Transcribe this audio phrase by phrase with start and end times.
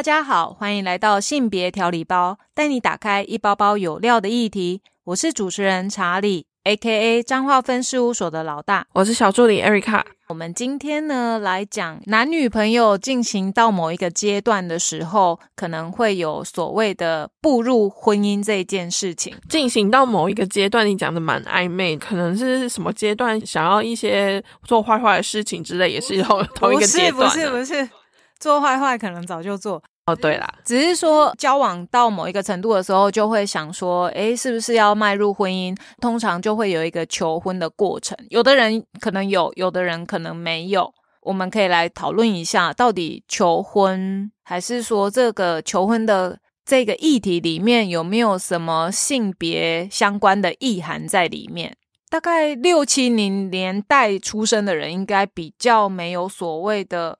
[0.00, 4.80] 大家好，欢迎来到性别调理包，带你打开一包包有料的议题。
[5.04, 7.22] 我是主持人查理，A.K.A.
[7.22, 8.86] 彰化分事务所的老大。
[8.94, 10.02] 我是小助理 Erica。
[10.28, 19.36] 我们今天呢来讲男女朋友进行到某一个阶段的时候，可能会有所谓的步入婚姻这件事情。
[19.50, 23.38] 进行到某一个阶段，你讲的蛮暧昧，可能是什么阶段？
[23.44, 26.24] 想要一些做坏坏的事情之类，也是有
[26.54, 27.28] 同一个阶段。
[27.28, 27.90] 不是不是不是，
[28.38, 29.82] 做坏坏可能早就做。
[30.10, 35.76] 哦，对啦，只是说交往到某一个程度的时候，就会想说，哎，是不是要迈入婚姻？
[36.00, 38.16] 通常就会有一个求婚的过程。
[38.28, 40.92] 有的人可能有，有的人可能没有。
[41.22, 51.76] 我们可以来讨论一下，到底求婚还是说这个求婚的这个议题里面有没有什么性别相关的意涵在里面？
[52.08, 57.18] 大概六七零年代出生的人，应该比较没有所谓的。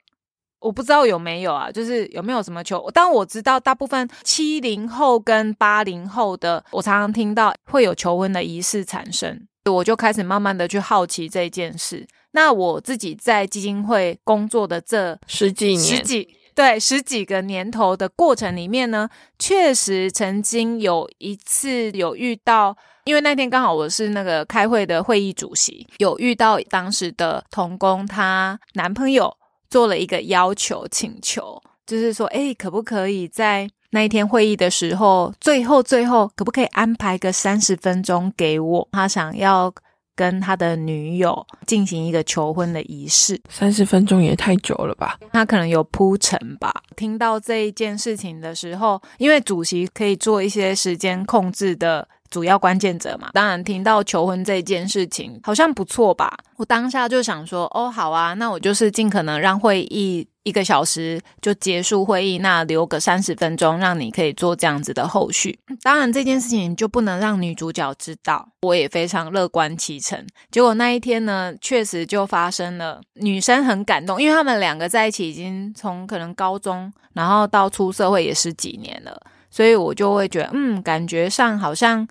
[0.61, 2.89] 我不知道有没有啊，就是有没有什么求？
[2.93, 12.07] 但我知道大部分七零后跟八零后的，我常常听到会有求婚的仪式产生，我就开始慢慢的去好奇这件事。
[12.33, 29.35] 那我自己在基金会工作的这十几年，十几对十几个年头的过程里面呢，确实曾经有一次有遇到，因为那天刚好我是那个开会的会议主席，有遇到当时的童工她男朋友。
[29.71, 38.87] 做了一个要求请求，就是说，哎，可不可以在那一天会议的时候，最后最后，可不可以安排个三十分钟给我？
[38.91, 39.73] 他想要
[40.13, 43.41] 跟他的女友进行一个求婚的仪式。
[43.49, 45.17] 三十分钟也太久了吧？
[45.31, 46.73] 他可能有铺陈吧。
[46.97, 52.07] 听到这一件事情的时候，因为主席可以做一些时间控制的。
[52.31, 65.59] 主要关键者嘛，当然听到求婚这件事情好像不错吧，我当下就想说，哦，好啊，那我就是尽可能让会议一个小时就结束会议，那留个三十分钟，让你可以做这样子的后续。
[65.83, 70.25] 当然这件事情就不能让女主角知道，我也非常乐观其成。
[70.49, 79.21] 结果那一天呢，确实就发生了，女生很感动，因为他们两个在一起已经从可能高中，然后到出社会也十几年了。
[79.51, 82.07] 所以我就会觉得，嗯，感觉上好像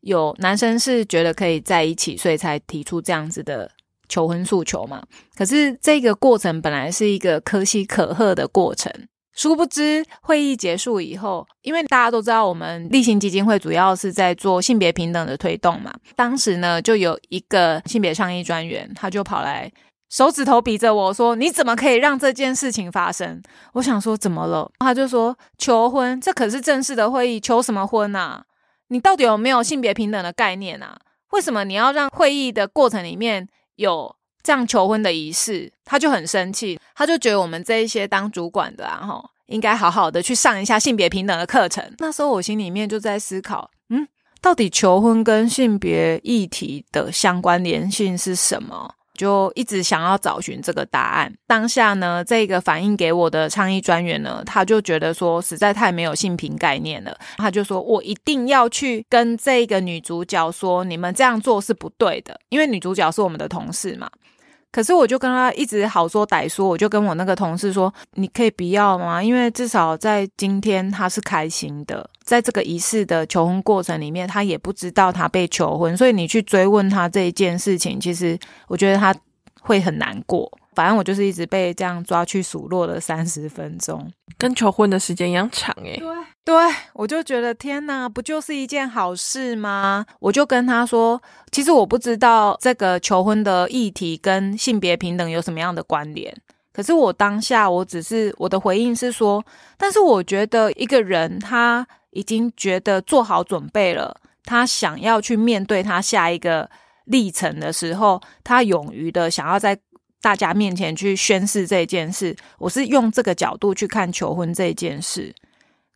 [0.00, 3.70] 有男生是觉得可以在一起，所以才提出这样子的
[4.08, 5.02] 求婚诉求嘛。
[5.36, 8.92] 可是这个过程本来是一个可喜可贺的过程，
[9.32, 15.94] 殊不知会议结束以后，因为大家都知道我们立行基金会主要是在做性别平等的推动嘛。
[16.16, 19.70] 当时呢，就有一个性别倡议专员，他就跑来。
[20.10, 23.40] 手指头比着我说：“你怎么可以让这件事情发生？”
[23.74, 28.44] 我想说：“怎么了？”他就说：“求婚，这可是正式的会议，求什么婚啊？
[28.88, 30.98] 你到底有没有性别平等的概念啊？
[31.30, 41.94] 为什么你要让会议的过程里面有这样求婚的仪式？”他就很生气，他就觉得我们这一些当主管的啊，哈，应该好好的去上一下性别平等的课程。
[41.98, 44.08] 那时候我心里面就在思考：嗯，
[44.40, 48.96] 到底求婚跟性别议题的相关联性是什么？
[49.20, 51.30] 就一直想要找寻这个答案。
[51.46, 57.14] 当下呢，这个反映给我的倡议专员呢，他就觉得说实在太没有性平概念了。
[57.36, 64.08] 他就说我一定要去跟这个女主角说，你们这样做是不对的，因为女主角是我们的同事嘛。
[64.72, 69.20] 可是我就跟他一直好说歹说，我就跟我那个同事说：“你可以不要吗？
[69.20, 79.12] 因为至少在今天他是开心的，在这个仪式的求婚过程里面，他也不知道他被求婚，所以你去追问他这一件事情，其实我觉得他
[79.60, 84.08] 会很难过。”反正我就是一直被这样抓去数落了三十分钟，
[84.38, 85.96] 跟求婚的时间一样长诶。
[85.96, 86.06] 对
[86.44, 86.54] 对，
[86.92, 90.06] 我就觉得天哪，不就是一件好事吗？
[90.20, 91.20] 我就跟他说，
[91.50, 96.32] 其实我不知道这个求婚的议题跟性别平等有什么样的关联。
[96.72, 99.44] 可是我当下我只是我的回应是说，
[99.76, 106.70] 但是我觉得一个人他已经觉得做好准备了，他想要去面对他下一个
[107.04, 109.78] 历程的时候，他勇于的想要在。
[110.22, 115.34] 大家面前去宣誓这件事，我是用这个角度去看求婚这件事。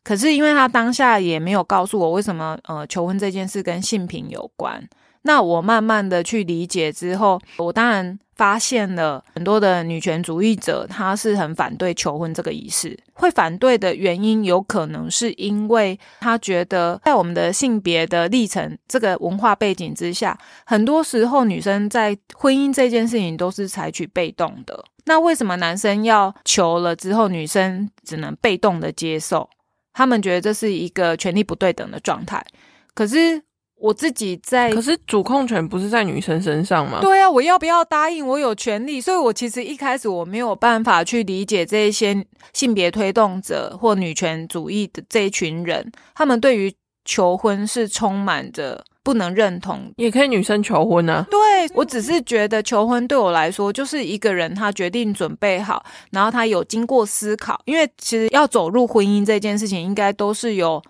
[0.03, 4.83] 可是因为他当下也没有告诉我为什么，呃，求婚这件事跟性平有关。
[5.27, 12.95] 那我慢慢的去理解之后，我当然发现了很多的女权主义者，他是很反对求婚这个仪式。
[13.15, 24.85] 会反对的原因，有可能是因为他觉得，在我们的性别的历程、这个文化背景之下，很多时候女生在婚姻这件事情都是采取被动的。
[25.07, 29.49] 那为什么男生要求了之后，女生只能被动的接受？
[29.95, 32.45] 他们觉得这是一个权力不对等的状态。
[32.93, 33.43] 可是。
[33.85, 37.01] 我自己在，可是主控权不是在女生身上吗？
[37.03, 38.27] 对啊，我要不要答应？
[38.27, 49.93] 我有权利，所以我其实一开始我没有办法去理解这一些性别推动者或女权主义的这一群人，他们对于求婚是充满着不能认同。
[49.97, 51.27] 也可以女生求婚啊。
[51.31, 51.39] 对
[51.75, 60.83] 我只是觉得求婚对我来说就是一个人他决定准备好，然后他有经过思考，因为其实要走入婚姻这件事情，应该都是有。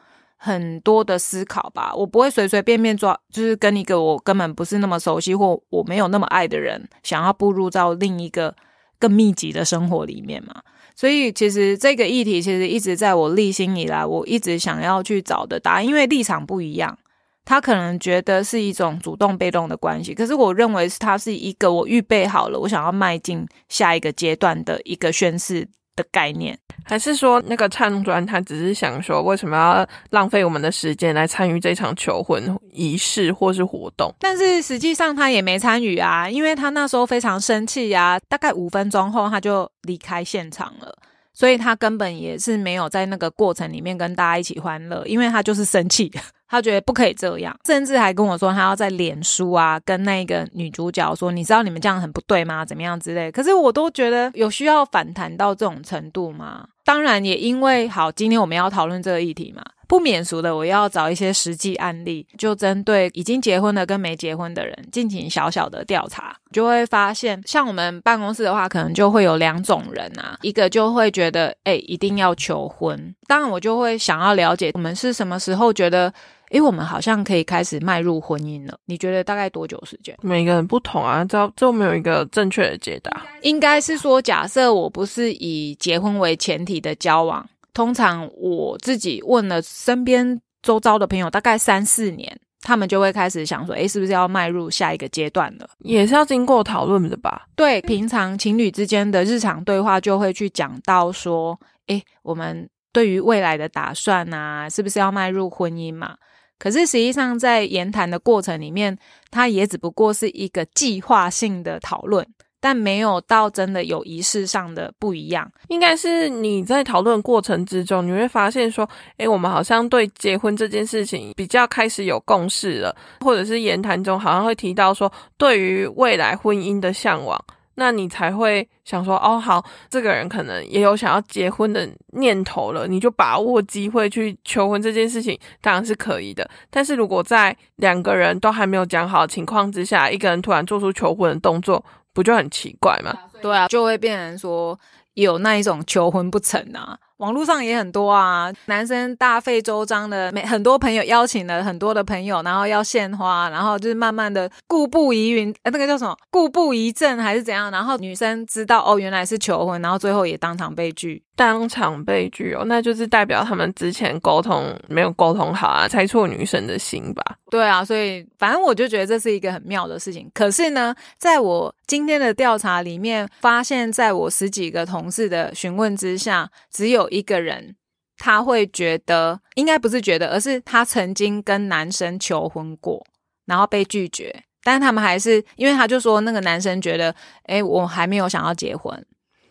[0.44, 8.55] 很多的思考吧，我不会随随便便抓，就是跟一个我根本不是那么熟悉或我没有那么爱的人，想要步入到另一个
[8.99, 10.55] 更密集的生活里面嘛。
[10.94, 16.99] 所以其实这个议题其实一直在我立心以来，我一直想要去找的答案，因为立场不一样，
[17.46, 25.67] 他可能觉得是一种主动被动的关系，可是我认为是它是一个我预备好了，我想要迈进下一个阶段的一个宣誓。
[25.96, 34.12] 的概念，还是说那个唱砖他只是想说，为什么要浪费我们的时间来参与这场求婚仪式或是活动？
[34.19, 40.96] 但是实际上他也没参与啊，因为他那时候非常生气呀，大概五分钟后他就离开现场了，
[41.32, 46.12] 所以他根本也是没有在那个过程里面跟大家一起欢乐，因为他就是生气。
[46.55, 52.65] 他觉得不可以这样，甚至还跟我说他要在脸书啊跟那个女主角说，你知道你们这样很不对吗？
[52.65, 53.33] 怎么样之类？
[53.33, 56.67] 可是我都觉得有需要反弹到这种程度吗？
[56.85, 59.62] 当然也因为好，今天我们要讨论这个议题嘛。
[59.87, 73.15] 不免俗的，我要找一些实际案例，就针对已经结婚的跟没结婚的人进行小小的调查，就会发现，像我们办公室的话，可能就会有两种人啊，一个就会觉得，哎，一定要求婚。
[73.27, 76.13] 当然，我就会想要了解，我们是什么时候觉得，
[76.51, 78.79] 哎，我们好像可以开始迈入婚姻了？
[78.87, 80.17] 你觉得大概多久时间？
[80.23, 83.23] 每个人不同啊，这这没有一个正确的解答。
[83.43, 87.47] 应该是说，假设我不是以结婚为前提的交往。
[87.75, 97.47] 通常我自己问了身边周遭的朋友，大概三四年，他们就会开始想说：“诶，是不是要迈入下一个阶段了？”也是要经过讨论的吧？
[97.55, 106.17] 对，平常情侣之间的日常对话就会去讲到说：“诶，我们对于未来的打算啊，是不是要迈入婚姻嘛？”
[106.56, 108.97] 可是实际上在言谈的过程里面，
[109.31, 112.25] 它也只不过是一个计划性的讨论。
[112.65, 118.89] 但没有到真的有仪式上的不一样，应该是你在讨论过程之中，你会发现说，
[119.19, 127.39] 诶，我们好像对结婚这件事情比较开始有共识了，或者是言谈中好像会提到说，对于未来婚姻的向往，
[127.75, 136.49] 那你才会想说，哦，好，这个人可能也有想要结婚的念头了，你就把握机会去求婚这件事情，当然是可以的。
[136.71, 141.85] 但是如果在两个人都还没有讲好的情况之下，一个人突然做出求婚的动作，
[142.15, 143.13] 不就很奇怪吗？
[143.43, 144.79] 对啊，就会变成说
[145.13, 146.99] 有那一种求婚不成啊。
[147.19, 157.71] 网络上也很多啊，男生大费周章的，每很多朋友邀请了很多的朋友，然后要献花，然后就是慢慢的故步疑云，呃，那个叫什么故步疑阵还是怎样？
[157.71, 167.23] 然后女生知道哦，原来是求婚，然后最后也当场被拒，当场被拒哦，那就是代表他们之前沟通没有沟通好啊，猜错女生的心吧？
[167.49, 170.29] 对啊，所以反正我就觉得这是一个很妙的事情。
[170.35, 177.04] 可是呢，在我今天的调查里面，发现在我十几个同事的询问之下，只有。
[177.05, 177.77] 有一个人
[178.17, 183.05] 他会觉得，应该不是觉得，而是他曾经跟男生求婚过，
[183.46, 189.05] 然后被拒绝，但他们还是，因为他就说那个男生觉得，哎，我还没有想要结婚，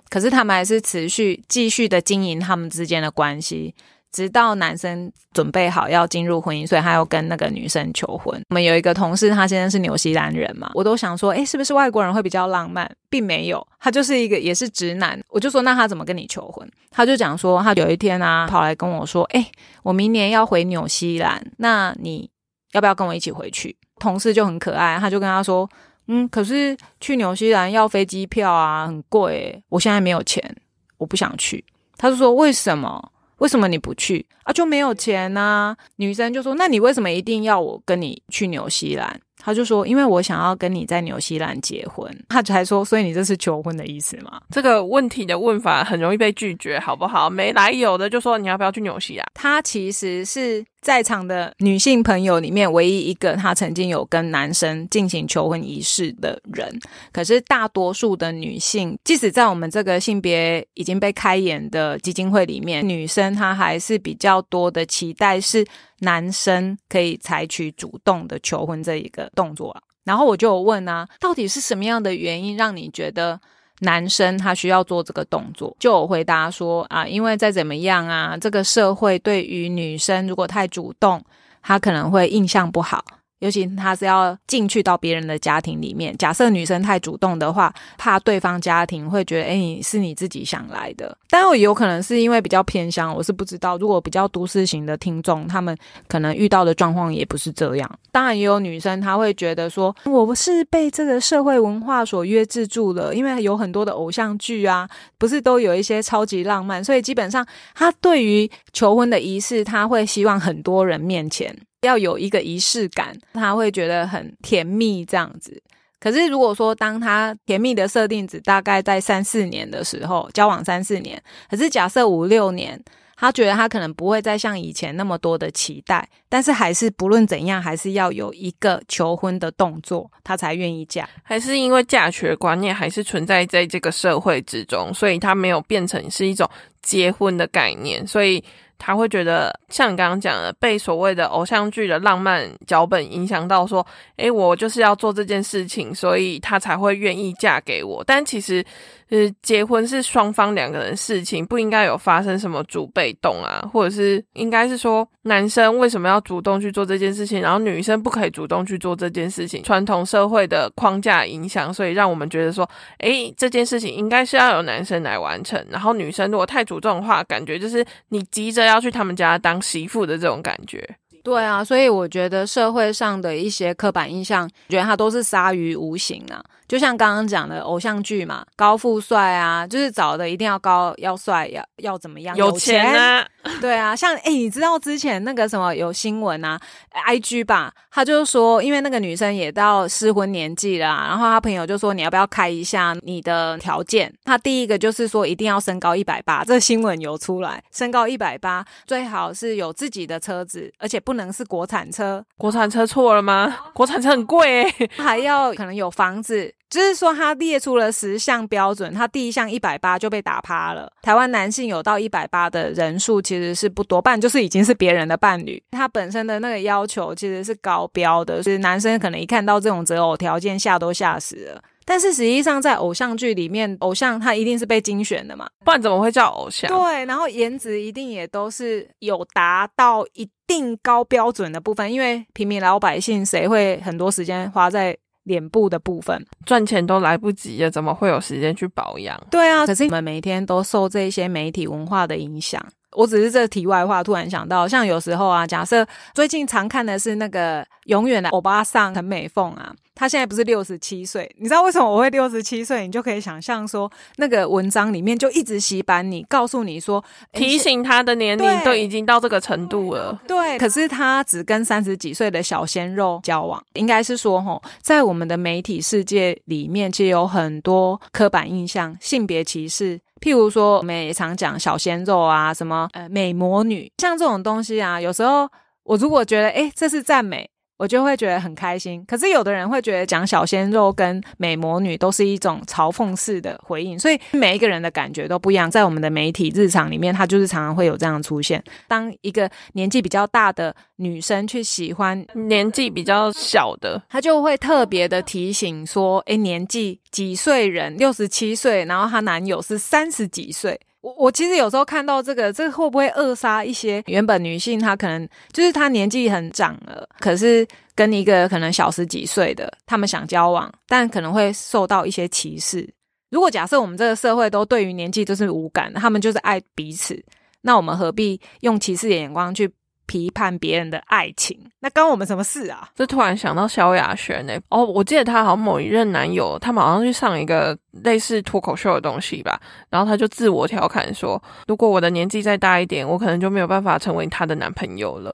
[0.10, 3.76] 可是他们还是持续继续的经营他们之间的关系。
[4.14, 8.42] 直到男生准备好要进入婚姻，所以他要跟那个女生求婚。
[8.50, 12.90] 我们有一个同事，他现在是纽西兰人嘛，我都想说，哎，是不是外国人会比较浪漫？
[13.10, 15.20] 并没有，他就是一个也是直男。
[15.28, 16.66] 我就说，那他怎么跟你求婚？
[16.92, 19.46] 他就讲说，他有一天啊，跑来跟我说，哎，
[19.82, 22.30] 我明年要回纽西兰，那你
[22.74, 23.76] 要不要跟我一起回去？
[24.00, 25.68] 同事就很可爱，他就跟他说，
[26.08, 30.56] 嗯，可是去纽西兰要飞机票啊，很贵，我现在没有钱，
[30.98, 31.66] 我不想去。
[31.98, 33.12] 他就说，为什么？
[33.44, 34.54] 为什么你不去啊？
[34.54, 35.76] 就没有钱呐？
[35.98, 47.30] 女生就说：“那你为什么一定要我跟你去纽西兰？”他就说：“因为我想要跟你在纽西兰结婚。”他才说：“所以你这是求婚的意思吗？”这个问题的问法很容易被拒绝，好不好？
[47.30, 49.26] 没来由的就说你要不要去纽西兰？
[49.34, 56.80] 他其实是在场的女性朋友里面唯一一个她曾经有跟男生进行求婚仪式的人。
[57.12, 65.66] 可是大多数的女性，即使在我们这个性别已经被开眼的基金会里面，女生她还是比较多的期待是。
[66.00, 73.40] 男生可以采取主动的求婚这一个动作啊，然后我就问啊，到底是什么样的原因让你觉得
[73.84, 75.76] 男生他需要做这个动作？
[75.80, 81.24] 就我回答说啊，因为再怎么样啊，这个社会对于女生如果太主动，
[81.62, 83.04] 他可能会印象不好。
[83.44, 86.16] 尤其他是要进去到别人的家庭里面。
[86.18, 91.18] 假设女生太主动的话，怕对方家庭会觉得，哎，你是你自己想来的。
[91.30, 93.78] 但我有可能是因为比较偏乡，我是不知道。
[93.78, 98.00] 如果比较都市型的听众，他们可能遇到的状况也不是这样。
[98.14, 107.46] 当然，也有女生她会觉得说，我不是被这个社会文化所约制住了，因为有很多的偶像剧啊，不是都有一些超级浪漫，所以基本上
[107.76, 111.54] 她对于求婚的仪式，她会希望很多人面前。
[111.84, 115.62] 要有一个仪式感，他会觉得很甜蜜这样子。
[116.00, 122.78] 可是如果说当他甜蜜的设定只大概在三四年的时候，交往三四年，可是假设五六年，
[123.16, 131.08] 他觉得他可能不会再像以前那么多的期待，但是还是不论怎样，还是要有一个求婚的动作，他才愿意嫁。
[131.24, 136.50] 还是因为嫁娶观念还是存在在这个社会之中，所以他没有变成是一种
[136.82, 138.44] 结婚的概念，所以。
[138.78, 143.86] 他会觉得，像你刚刚讲的，被所谓的偶像剧的浪漫脚本影响到，说，
[144.18, 148.04] 诶，我就是要做这件事情，所以他才会愿意嫁给我。
[148.06, 148.64] 但其实。
[149.10, 159.62] 是结婚是双方两个人事情，不应该有发生什么主被动啊，或者是应该是说男生为什么要主动去做这件事情，然后女生不可以主动去做这件事情？
[159.62, 162.68] 传统社会的框架影响，所以让我们觉得说，
[163.00, 170.84] 诶，这件事情应该是要有男生来完成，然后女生如果太主动的话，感觉就是你急着要要去他们家当媳妇的这种感觉。
[171.24, 176.44] 对啊，所以我觉得社会上的一些刻板印象，觉得它都是鲨鱼无形啊。
[176.68, 182.36] 就像刚刚讲的偶像剧嘛，高富帅啊，就是找的一定要高、要帅、要要怎么样？
[182.36, 183.28] 有钱啊，
[183.62, 183.96] 对啊。
[183.96, 186.60] 像哎，你知道之前那个什么有新闻啊
[187.08, 194.12] ，IG 吧，他就说，因为那个女生也到适婚年纪了，然后他朋友就说，你要不要开一下你的条件？
[194.24, 202.24] 他第一个就是说，一定要身高一百八，这新闻有出来，身高一百八，最好是有自己的车子，而且不能是国产车。
[202.38, 203.56] 国产车错了吗？
[203.74, 204.64] 国产车很贵，
[204.98, 206.53] 还要可能有房子。
[206.70, 210.92] 就是说，他列出了十项标准，他第一项一百八就被打趴了。
[211.04, 215.62] 台湾男性有到一百八的人数其实是不多，半就是已经是别人的伴侣。
[215.70, 221.62] 他本身的那个要求其实是高标的，所以男生可能一看到这种择偶条件吓都吓死了。
[221.86, 226.68] 但是实际上，在偶像剧里面，偶像他一定是被精选的嘛，不然怎么会叫偶像？
[226.70, 234.98] 对，然后颜值一定也都是有达到一定高标准的部分，因为平民老百姓谁会很多时间花在？
[235.24, 239.20] 脸部的部分赚钱都来不及了，怎么会有时间去保养？
[239.32, 242.64] 对啊，可是你们每天都受这些媒体文化的影响。
[242.96, 251.30] 我只是这题外话，突然想到，像有时候啊，假设最近常看的是那个永远的欧巴桑陈美凤啊，她现在不是六十七岁？
[251.38, 252.86] 你知道为什么我会六十七岁？
[252.86, 260.20] 你就可以想象说，那个文章里面就一直洗版你，告诉你说，提醒她的年龄都已经到这个程度了。
[260.28, 270.00] 对，可是她只跟三十几岁的小鲜肉交往，应该是说，吼，在我们的媒体世界里面，其实有很多刻板印象、性别歧视。
[270.24, 275.50] 譬如说，我们也常讲小鲜肉啊，什么呃美魔女，像这种东西啊，有时候
[275.84, 277.50] 我如果觉得，诶这是赞美。
[277.84, 285.70] 我就会觉得很开心，可是有的人会觉得讲小鲜肉跟美魔女都是一种嘲讽式的回应，所以每一个人的感觉都不一样。
[285.70, 288.64] 在我们的媒体日常里面，他就是常常会有这样出现。
[288.88, 304.80] 当一个年纪比较大的女生去喜欢年纪比较小的，她就会特别的提醒说：“诶，年纪几岁人，六十七岁，然后她男友是三十几岁。”我我其实有时候看到这个，这会不会扼杀一些原本女性？
[304.80, 312.90] 她可能就是她年纪很长了，可是跟一个可能小十几岁的，他们想交往，但可能会受到一些歧视。
[313.30, 317.22] 如果假设我们这个社会都对于年纪都是无感，他们就是爱彼此，
[317.62, 319.70] 那我们何必用歧视的眼光去？
[320.06, 322.90] 批判别人的爱情，那关我们什么事啊？
[322.96, 324.54] 就突然想到萧亚轩呢。
[324.70, 335.34] 哦，我记得她好像某一任男友，他马上去上一个类似脱口秀的东西吧，然后他就自我调侃说：“如果我的年纪再大一点，我可能就没有办法成为他的男朋友了。”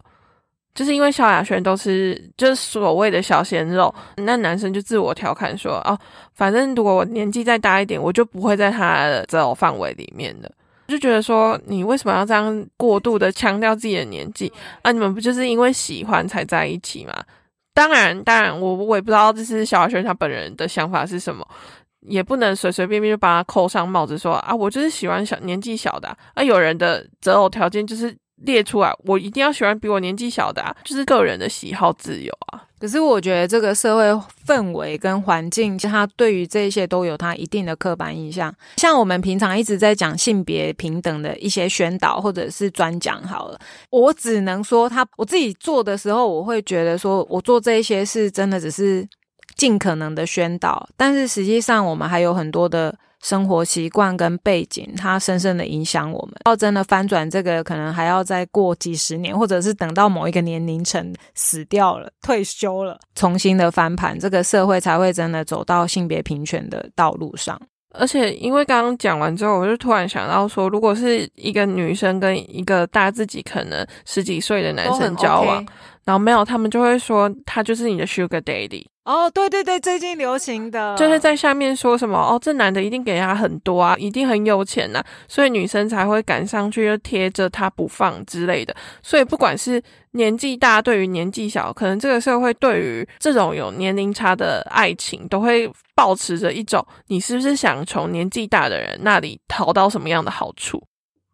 [0.76, 5.98] 就是因为萧亚轩都是就是所谓的小鲜肉，那男生就自我调侃说：“哦，
[6.36, 10.50] 反正如果我年纪再大一点，我就不会在他的择偶范围里面的。”
[10.90, 14.52] 就觉得说，你为什么要这样过度的强调自己的年纪？
[14.82, 17.14] 啊，你们不就是因为喜欢才在一起吗？
[17.74, 21.48] 当然，当然，我我也不知道这是小轩他本人的想法是什么，
[22.02, 26.10] 也不能随随便便就把他扣上帽子说啊，我就是喜欢小年纪小的。
[26.34, 32.64] 啊，有人的择偶条件就是列出来，我一定要喜欢比我年纪小的啊，就是个人的喜好自由啊。
[32.80, 34.04] 可是我觉得这个社会
[34.48, 38.54] 氛围跟环境，它对于这些都有它一定的刻板印象。
[38.78, 49.06] 像我们平常一直在讲性别平等的一些宣导或者是专讲，好了，我只能说他我自己做的时候，我会觉得说我做这些是真的只是
[49.58, 52.98] 尽可能的宣导，但是实际上我们还有很多的。
[53.22, 56.36] 生活习惯跟背景，它深深的影响我们。
[56.46, 67.60] 要真的翻转这个，可能还要再过几十年，或者是等到某一个年龄层死掉了、退休了，重新的翻盘，这个社会才会真的走到性别平权的道路上。
[67.92, 75.66] 而且，因为刚刚讲完之后，我就突然想到说，如果是一个女生跟一个大自己可能十几岁的男生交往，
[76.06, 78.86] 然后没有，他们就会说他就是你的 sugar daddy。
[79.10, 88.76] 哦，对对对，最近流行的，就是在下面说什么哦，这男的一定给他很多啊，一定很有钱呐，所以女生才会赶上去，就贴着他不放之类的。
[89.02, 100.80] 所以不管是年纪大对于年纪小，可能这个社会对于这种有年龄差的爱情，都会保持着一种，你是不是想从年纪大的人那里讨到什么样的好处？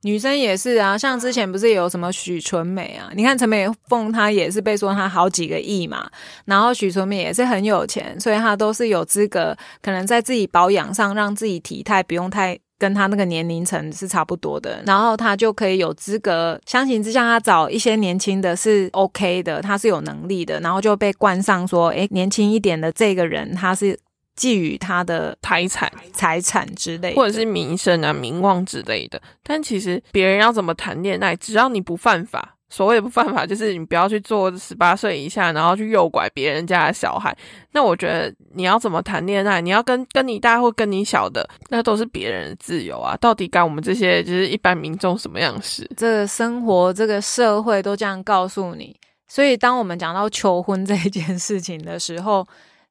[0.06, 3.10] 女生也是啊，像之前不是有什么许纯美啊？
[3.16, 6.08] 你看陈美凤，她也是被说她好几个亿嘛，
[6.46, 23.98] 然后许纯美也是很有钱，所以她都是有资格，可能在自己保养上让自己体态不用太跟她那个年龄层是差不多的，然后她就可以有资格，相形之下她找一些年轻的是 OK 的，她是有能力的，然后就被冠上说，诶，年轻一点的这个人他是。
[24.38, 29.22] 觊觎他的财产、财产之类，或者是名声啊、名望之类的。
[29.44, 37.36] 但其实别人要怎么谈恋爱，只要你不犯法，所谓的不犯法，就是你不要去做十八岁以下，然后去诱拐别人家的小孩。
[37.72, 43.16] 那我觉得你要怎么谈恋爱，你要跟 跟你大或跟你小的，那都是别人的自由啊。
[43.18, 45.90] 到底干我们这些就是一般民众什么样事？
[45.96, 48.96] 这个生活、这个社会都这样告诉你。
[49.28, 52.48] 所以，当我们讲到求婚这件事情的时候，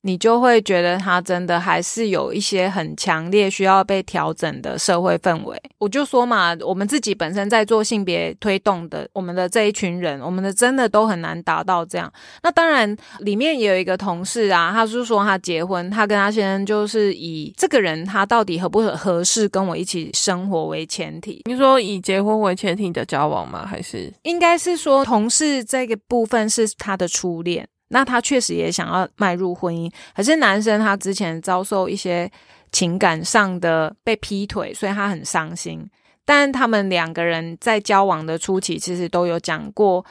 [0.06, 5.58] 你就会觉得他真的还是有一些很强烈需要被调整的社会氛围。
[5.78, 12.12] 我就说嘛，我们自己本身在做性别推动的，我们的这一群人，我们的真的都很难达到这样。
[12.42, 21.40] 那当然，里面也有一个同事啊，他是说他结婚，他跟他先生就是以这个人他到底合不合适跟我一起生活为前提。
[21.46, 23.64] 你说以结婚为前提的交往吗？
[23.66, 27.66] 还是应该是说同事这个部分是他的初恋？
[27.88, 32.31] 那他确实也想要迈入婚姻，可是男生他之前遭受一些
[32.73, 35.88] 情感上的被劈腿，所以他很伤心。
[36.25, 40.05] 但他们两个人在交往的初期，其实都有讲过，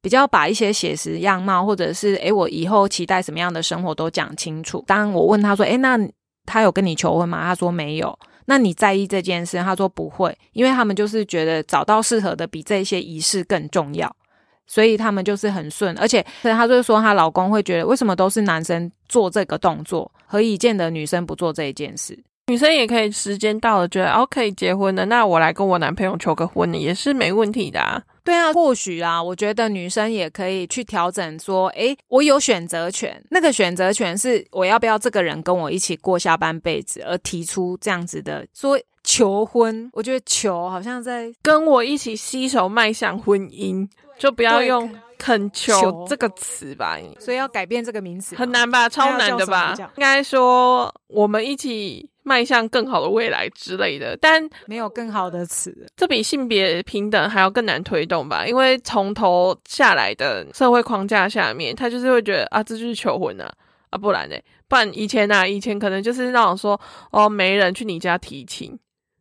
[0.00, 4.82] 比较把一些写实样貌，或者是诶我以后期待什么样的生活都讲清楚。
[4.86, 5.98] 当我问他说，诶那
[6.46, 7.42] 他有跟你求婚吗？
[7.42, 8.16] 他说没有。
[8.48, 9.58] 那你在意这件事？
[9.58, 14.16] 他说不会，因为他们就是觉得找到适合的比这些仪式更重要。
[14.66, 22.18] 所以他们就是很顺，而且她就是说，她老公会觉得为什么都是男生做这个动作，何以见得女生不做这一件事？
[22.48, 27.80] 女生也可以时间到了觉得哦可以结婚了，那我来跟我男朋友求个婚也是没问题的。
[27.80, 28.02] 啊。
[28.22, 39.88] 对啊，或许啊，我觉得女生也可以去调整，说，诶，我有选择权，那个选择权是我要不要这个人跟我一起过下半辈子，而提出这样子的说求婚。
[39.92, 43.88] 我觉得求好像在跟我一起携手迈向婚姻。
[44.18, 48.88] 就不要用“恳求”这个词吧，所以要改变这个名词很难吧？
[48.88, 49.74] 超难的吧？
[49.78, 58.46] 应该说我们一起迈向更好的未来之类的，但没有更好的词，这比性别平等还要更难推动吧？
[58.46, 63.52] 因为从头下来的社会框架下面，他就是会觉得啊，这就是求婚啊，
[63.90, 64.36] 啊，不然呢？
[64.68, 66.80] 不然以前啊，以前可能就是那种说
[67.12, 68.76] 哦，没人去你家提亲，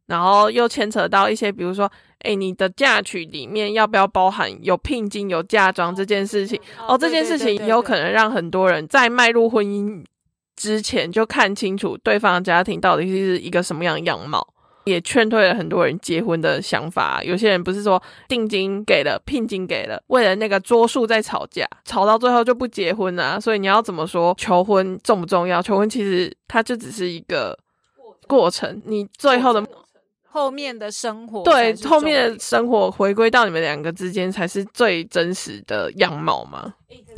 [0.08, 1.92] 然后又牵扯到一些，比如说。
[2.20, 6.60] 哎，你的嫁娶里面要不要包含有聘金、有嫁妆这件事情？
[6.88, 10.04] 哦，这件事情有可能让很多人在迈入婚姻
[10.56, 14.48] 之前就看清楚对方的家庭到底是一个什么样的样貌，
[14.86, 17.24] 也劝退了很多人结婚的想法。
[17.24, 23.40] 有些人不是说定金给了、聘金给了，为了那个桌数在吵架，吵到最后就不结婚啊。
[23.40, 25.62] 所以你要怎么说求婚重不重要？
[25.62, 27.56] 求婚其实它就只是一个
[28.26, 29.64] 过程，你最后的。
[30.36, 36.74] 后面的生活对，后面的生活回归到你们两个之间才是最真实的样貌吗？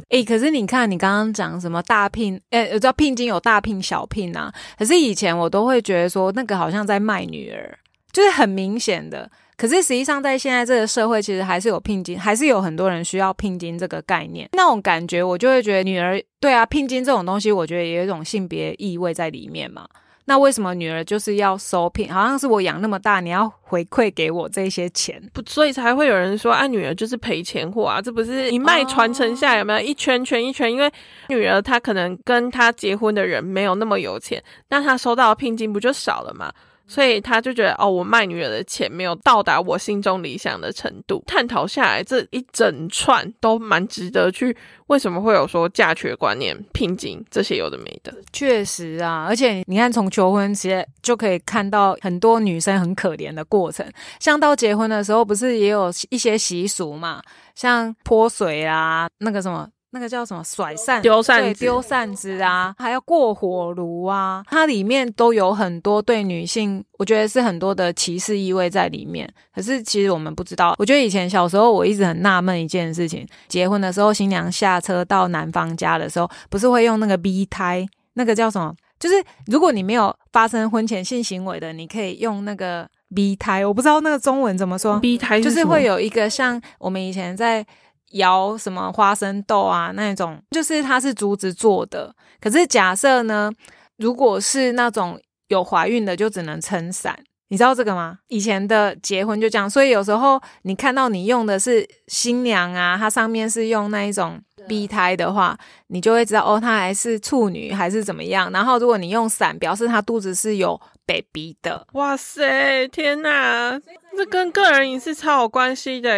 [0.09, 2.39] 哎，可是你看，你刚刚讲什么大聘？
[2.51, 4.53] 哎，我知道聘金有大聘、小聘啊。
[4.77, 7.75] 可是以前我都会觉得说，那个好像在卖女儿，
[8.13, 9.27] 就是很明显的。
[9.57, 14.47] 可是实际上，在现在这个社会，其实还是有聘金，还是有很多人需要聘金这个概念。
[14.53, 19.87] 那种感觉，我就会觉得女儿对啊，聘金这种东西，我觉得也有一种性别意味在里面嘛。
[20.29, 22.13] 那为什么女儿就是要收聘？
[22.13, 30.69] 好像是我养那么大，你要回馈给我这些钱，不，所以才会有人说，啊，女儿就是赔钱货啊，这不是一脉传承下来有没有一圈圈一圈？
[30.69, 30.91] 因为
[31.29, 36.51] 女儿她可能跟她结婚的人没有那么有钱，那她收到的聘金不就少了吗？
[36.87, 41.23] 所以他就觉得哦，我卖女儿的钱没有到达我心中理想的程度。
[41.27, 44.55] 探讨下来，这一整串都蛮值得去。
[44.87, 48.13] 为什么会有说嫁娶观念、聘金这些有的没的？
[48.31, 53.85] 确实啊，而且你看，从求婚直接就可以看到很多女生很可怜的过程。
[54.19, 57.21] 像到结婚的时候，不是也有一些习俗嘛？
[57.53, 59.67] 像泼水啊，那个什么。
[59.91, 69.27] 那个叫什么甩扇丢扇子丢扇子啊，还要过火炉啊，它里面都有很多对女性，我觉得是很多的歧视意味在里面。
[69.55, 70.75] 可是其实我们不知道。
[70.77, 77.87] 我觉得以前小时候我一直很纳闷一件事情：结婚的时候，新娘下车到男方家的时候，不是会用那个 B 胎？
[78.15, 78.75] 那个叫什么？
[78.99, 83.65] 就是如果你没有发生婚前性行为的，你可以用那个 B 胎。
[83.65, 84.99] 我不知道那个中文怎么说。
[84.99, 87.65] B 胎就是会有一个像我们以前在。
[88.11, 89.91] 摇什么花生豆啊？
[89.93, 92.13] 那种就是它是竹子做的。
[92.39, 93.51] 可是假设呢，
[93.97, 97.17] 如果是那种有怀孕的，就只能撑伞。
[97.49, 98.19] 你知道这个吗？
[98.27, 108.51] 以前的结婚就这样，所以有时候你看到你用的是新娘啊，它上面是用那一种 B 胎的话，你就会知道哦，她还是处女还是怎么样。
[108.51, 111.85] 然后如果你用伞，表示她肚子是有 baby 的。
[111.93, 113.79] 哇塞，天哪！
[114.17, 116.09] 这跟个人隐私超有关系的，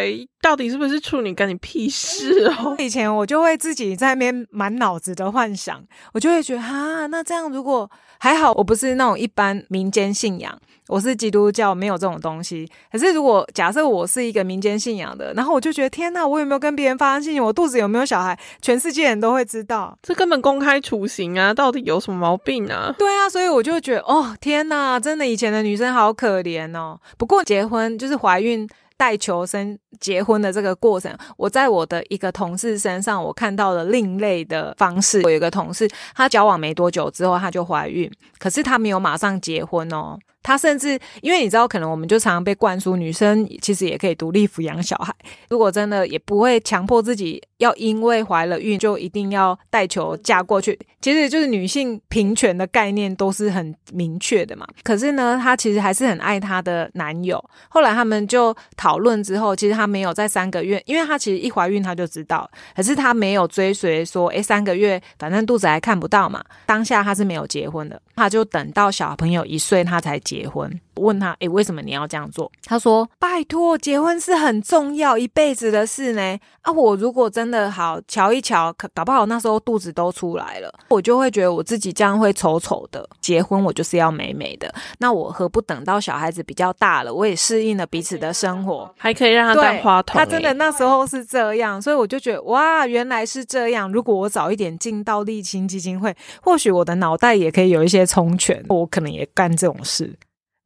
[0.41, 2.73] 到底是不是处女，跟你屁事哦！
[2.79, 5.83] 以前我就会自己在那边满脑子的幻想，
[6.13, 10.57] 我就会觉得哈，那这样如果还好，我不是那种一般民间信仰。
[10.87, 12.67] 我是基督教，没有这种东西。
[12.91, 18.38] 可是如果假设我是一个民间信仰的，然后我就觉得天哪，我有没有跟别人发生性行我肚子有没有小孩？
[18.61, 21.53] 全世界人都会知道，这根本公开处刑啊！
[21.53, 22.93] 到底有什么毛病啊？
[22.97, 26.99] 对啊，所以我就觉得哦，天哪，真的以前的女生好可怜哦。
[27.17, 35.21] 不过结婚就是怀孕带求生结婚的这个过程，我在我的一个同事身上，我看到了另类的方式。
[35.23, 40.17] 我有一个同事，她交往没多久之后，她就怀孕，可是她没有马上结婚哦。
[40.49, 45.13] 他甚至，因为你知道，可能我们就常常被灌输，女生其实也可以独立抚养小孩。
[45.47, 50.79] 如果真的，也不会强迫自己要因为怀了孕就一定要带球嫁过去。
[51.01, 54.67] 其实就是女性平权的概念都是很明确的嘛。
[54.83, 57.43] 可是呢，她其实还是很爱她的男友。
[57.69, 66.43] 后来他们就讨论之后，其实她没有在三个月，因为她其实一怀孕她就知道，可是她没有追随说，诶，三个月反正肚子还看不到嘛。
[66.65, 70.17] 当下她是没有结婚的，她就等到小朋友一岁，她才。
[70.19, 72.51] 结婚，我问他，诶，为什么你要这样做？
[72.63, 76.37] 他说，拜托，结婚是很重要，一辈子的事呢。
[76.61, 83.07] 啊，我如果真的好瞧一瞧，可搞不好那时候肚子都出来了，我就会觉得我自己这样会丑丑的。
[83.21, 90.17] 结婚我就是要美美的，那我何不等到小孩子比较大了，我也适应了彼此的生活，还可以让他当花童。
[90.19, 93.89] 他真的那时候是这样，所以我就觉得，哇，原来是这样。
[93.91, 100.13] 如果我早一点进到立青基金会，或许我的脑袋也可以有一些充权，我可能也干这种事。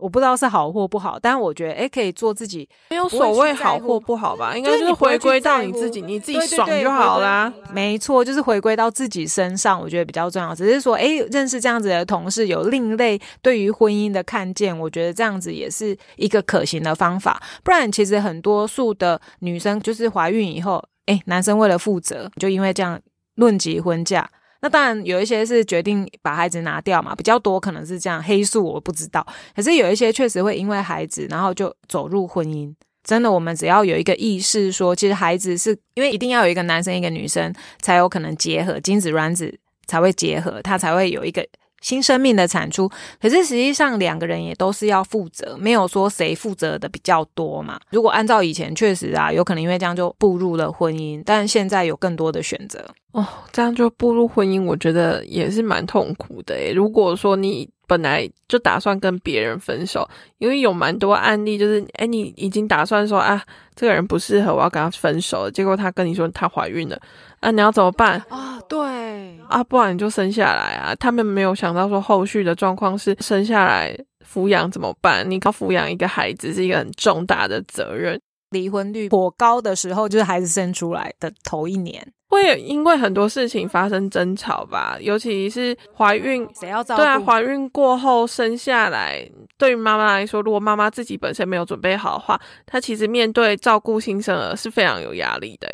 [0.03, 4.53] 我不知道是好或不好，但是我觉得，哎，可以做自己，没有所谓好或不好吧？
[4.53, 7.53] 应该就是回归到你自己，你自己爽就好啦。
[7.71, 10.53] 没错，就是回归到自己身上，我觉得比较重要。
[10.53, 17.41] 只是说，哎，认识这样子的同事，有另类对于婚姻的看见，我觉得这样子也是一个可行的方法。
[17.63, 22.99] 不然，其实很多数的女生就是怀孕以后，哎，男生为了负责，就因为这样
[23.35, 24.29] 论及婚嫁。
[24.63, 32.73] 那当然有一些是决定把孩子拿掉嘛，比较多可能是这样黑素我不知道，可是有一些确实会因为孩子，然后就走入婚姻。
[33.03, 41.45] 真的，我们只要有一个意识，说其实孩子是因为一定要有一个男生一个女生才有可能结合，精子卵子才会结合，他才会有一个。
[41.83, 42.89] 新生命的产出，
[43.21, 47.79] 可是实际上两个人也都是要负责，没有说谁负责的比较多嘛。
[47.91, 56.71] 如果按照以前，确实啊，有可能因为这样就步入了婚姻，但现在有更多的选择哦，这样就步入婚姻，我觉得也是蛮痛苦的诶。
[56.71, 63.39] 如果说你本来就打算跟别人分手，因为有蛮多案例，就是哎，你已经打算说啊，
[63.75, 66.99] 这个人不适合，我要跟他分手，结果他跟你说他怀孕了。
[67.39, 68.59] 啊，你要怎么办啊？
[68.67, 70.95] 对啊，不然你就生下来啊。
[70.95, 73.95] 他们没有想到说后续的状况是生下来
[74.27, 75.29] 抚养怎么办？
[75.29, 78.19] 你靠抚养一个孩子是一个很重大的责任。
[78.49, 84.97] 离婚率颇高的时候，就是孩子生出来的头一年，会因为很多事情发生争吵吧。
[84.99, 87.01] 尤其是怀孕，谁要照顾？
[87.01, 95.67] 对啊，怀孕过后生下来，对于妈妈来说，如果妈妈自己本身没有准备好的话，她其实面对照顾新生儿是非常有压力的。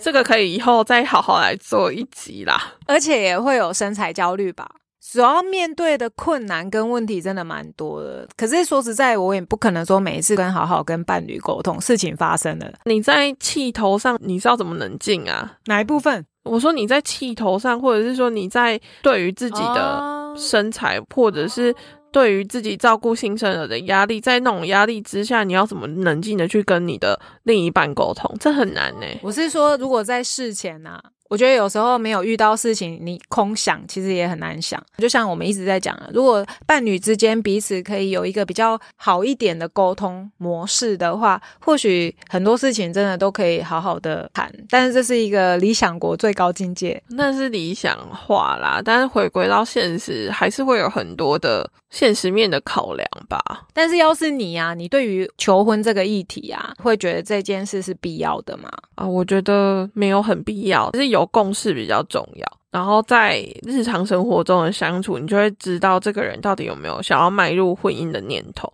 [0.00, 4.68] 这个可以以后再好好来做一集啦，而且也会有身材焦虑吧。
[5.12, 8.26] 主要面对的困难跟问题真的蛮多的。
[8.36, 15.58] 可是说实在，我也不可能说每一次跟好好跟伴侣沟通，事情发生了，你在气头上，你是要怎么冷静啊？
[15.66, 16.24] 哪一部分？
[16.44, 21.74] 我说你在气头上，或者是说你在对于自己的身材，或者是。
[22.12, 28.30] 对于自己照顾新生儿的压力，在那种压力之下，你要怎么冷静的去跟你的另一半沟通？
[28.38, 29.06] 这很难呢。
[29.22, 31.00] 我是说，如果在事前呢？
[31.32, 34.78] 我觉得有时候没有遇到事情，你空想其实也很难想。
[34.98, 44.52] 就像我们一直在讲的，如果伴侣之间彼此可以有一个比较好一点的沟通模式的话，或许很多事情真的都可以好好的谈。
[44.68, 48.82] 但是这是一个理想国最高境界，那是理想化啦。
[48.84, 53.42] 但是回归到现实，还是会有很多的现实面的考量吧。
[53.72, 58.68] 但是要是你呀，你对于求婚这个议题啊，会觉得这件事是必要的吗？
[58.96, 61.21] 啊，我觉得没有很必要，是有。
[61.26, 68.72] 共识比较重要，然后在日常生活中的相处，你就会知道这个人到底有没有想要迈入婚姻的念头。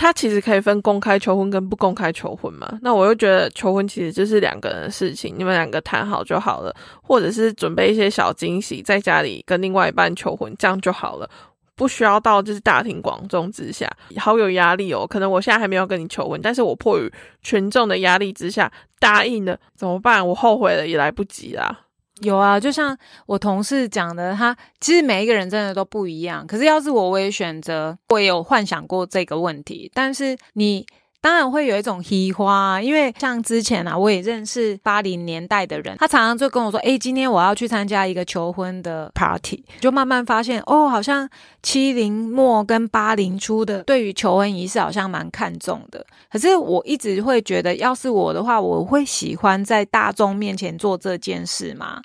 [0.00, 2.78] 他其实可以分公开求婚跟不公开求婚嘛？
[2.82, 11.28] 那我又觉得求婚其实就是两个人的事情，你们两个谈好就好了，或者是准备一些小惊喜，在家里跟另外一半求婚，这样就好了，
[11.74, 15.04] 不需要到就是大庭广众之下，好有压力哦。
[15.04, 20.24] 可能我现在还没有跟你求婚，但是我迫于群众的压力之下答应了，怎么办？
[20.24, 21.76] 我后悔了也来不及啦。
[22.20, 26.46] 有啊，就像我同事讲的，他其实每一个人真的都不一样。
[26.46, 29.90] 可是要是我，我也选择，我也有幻想过这个问题。
[29.94, 30.86] 但是你。
[31.20, 41.28] 当然会有一种喜花，因为像之前啊，我也认识八零年代的人，他常常就跟我说：“哎，今天我要去参加一个求婚的 party。”就慢慢发现，哦，好像
[41.60, 46.06] 七零末跟八零初的对于求婚仪式好像蛮看重的。
[46.30, 52.00] 可是我一直会觉得，要是我的话，我会喜欢在大众面前做这件事吗？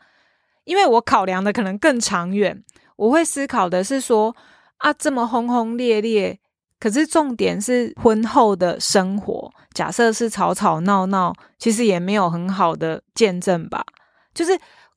[0.64, 2.64] 因为我考量的可能更长远，
[2.96, 4.36] 我会思考的是说：
[4.78, 6.40] 啊，这么轰轰烈烈。
[6.84, 13.86] 可是重点是婚后的生活，假设是吵吵闹闹，其实也没有很好的见证吧。
[14.34, 14.52] 就是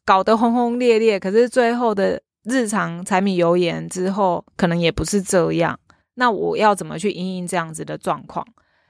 [0.05, 5.79] 搞得轰轰烈烈，可是最后的日常柴米油盐之后，可能也不是这样。
[6.14, 8.44] 那我要怎么去应应这样子的状况？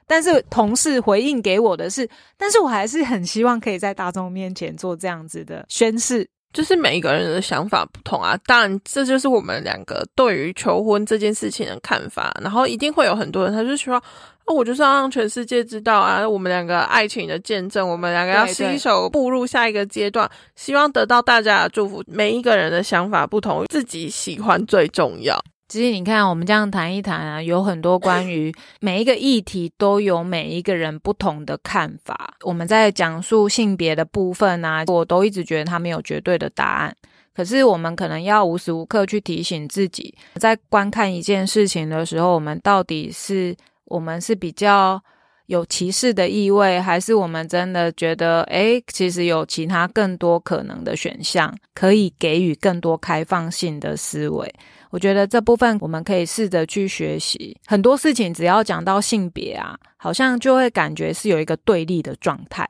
[0.07, 6.27] 但是同事回应给我的是，但是我还是很希望可以在大众面前做这样子的宣誓。
[6.53, 12.35] 就是每一个人的想法不同啊，当然这就是我们两个对于求婚这件事情的看法。
[12.41, 14.01] 然后一定会有很多人，他就说
[14.47, 25.39] ：“我就是要让全世界知道啊，我们两个爱情的见证，我们两个要携手步入下一个阶段，希望得到大家的祝福。”每一个人的想法不同，自己喜欢最重要。
[25.67, 32.35] 其实你看，我们这样谈一谈啊，有很多关于 每一个议题都有每一个人不同的看法。
[32.43, 36.95] 我们在讲述性别的部分啊，我都一直觉得它没有绝对的答案。
[37.35, 44.99] 可是我们可能要无时无刻去提醒自己，在观看一件事情的时候，我们到底是我们是比较
[45.45, 54.51] 有歧视的意味，还是我们真的觉得，诶，其实有其他更多可能的选项，可以给予更多开放性的思维。
[54.89, 57.57] 我觉得这部分我们可以试着去学习。
[57.65, 62.67] 很多事情只要讲到性别啊，好像就会感觉是有一个对立的状态。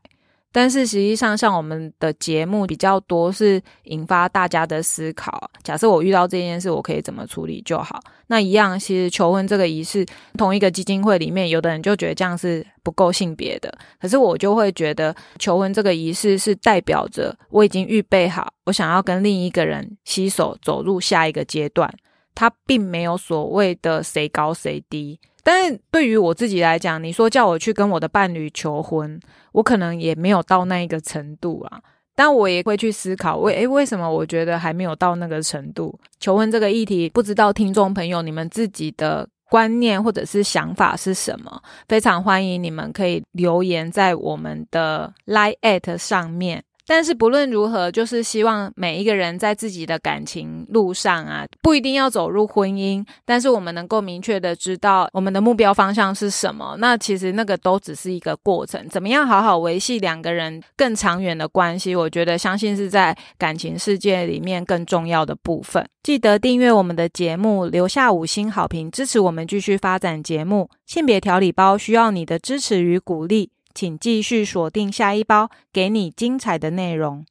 [0.49, 5.51] 但是实际上，像我们的节目比较多是引发大家的思考。
[5.61, 7.99] 假设我遇到这件事，我可以怎么处理就好。
[8.25, 10.03] 那一样，其实求婚这个仪式，
[10.35, 13.71] 同一个基金会里面，有的人就觉得这样是不够性别的。
[14.01, 21.93] 可是我就会觉得，求婚这个仪式是代表着我已经预备好，我想要跟另一个人携手走入下一个阶段。
[22.37, 29.19] 他并没有所谓的谁高谁低，但是对于我自己来讲，你说叫我去跟我的伴侣求婚，
[29.53, 31.81] 我可能也没有到那一个程度啊。
[32.13, 35.99] 但我也会去思考，为诶为什么我觉得还没有到那个程度？
[36.19, 41.59] 求婚这个议题，不知道听众朋友你们自己的观念或者是想法是什么？
[41.87, 46.63] 非常欢迎你们可以留言在我们的 Line at 上面。
[46.87, 56.77] 但是不论如何，就是希望每一个人在自己的感情路上啊，不一定要走入婚姻，但是我们能够明确的知道我们的目标方向是什么。
[56.79, 65.85] 那其实那个都只是一个过程，怎么样好好维系两个人更长远的关系，我觉得相信是在感情世界里面更重要的部分。
[66.01, 70.69] 记得订阅我们的节目，留下五星好评，支持我们继续发展节目。
[70.85, 73.51] 性别调理包需要你的支持与鼓励。
[73.77, 77.23] 请继续锁定下一包，给你精彩的内容。